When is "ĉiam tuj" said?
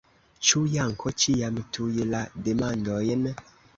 1.23-1.91